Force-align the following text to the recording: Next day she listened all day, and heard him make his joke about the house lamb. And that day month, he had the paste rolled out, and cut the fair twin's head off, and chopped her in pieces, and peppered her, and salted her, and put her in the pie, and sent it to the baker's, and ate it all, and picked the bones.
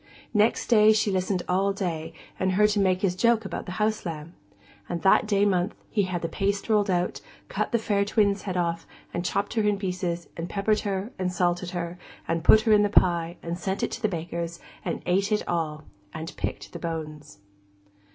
Next 0.33 0.65
day 0.65 0.93
she 0.93 1.11
listened 1.11 1.43
all 1.47 1.73
day, 1.73 2.11
and 2.39 2.53
heard 2.53 2.71
him 2.73 2.81
make 2.81 3.03
his 3.03 3.15
joke 3.15 3.45
about 3.45 3.67
the 3.67 3.73
house 3.73 4.03
lamb. 4.03 4.33
And 4.89 5.03
that 5.03 5.27
day 5.27 5.45
month, 5.45 5.75
he 5.91 6.01
had 6.05 6.23
the 6.23 6.27
paste 6.27 6.69
rolled 6.69 6.89
out, 6.89 7.19
and 7.19 7.49
cut 7.49 7.71
the 7.71 7.77
fair 7.77 8.03
twin's 8.03 8.41
head 8.41 8.57
off, 8.57 8.87
and 9.13 9.23
chopped 9.23 9.53
her 9.53 9.61
in 9.61 9.77
pieces, 9.77 10.27
and 10.35 10.49
peppered 10.49 10.79
her, 10.79 11.11
and 11.19 11.31
salted 11.31 11.69
her, 11.69 11.99
and 12.27 12.43
put 12.43 12.61
her 12.61 12.71
in 12.73 12.81
the 12.81 12.89
pie, 12.89 13.37
and 13.43 13.59
sent 13.59 13.83
it 13.83 13.91
to 13.91 14.01
the 14.01 14.09
baker's, 14.09 14.59
and 14.83 15.03
ate 15.05 15.31
it 15.31 15.47
all, 15.47 15.83
and 16.15 16.35
picked 16.35 16.73
the 16.73 16.79
bones. 16.79 17.37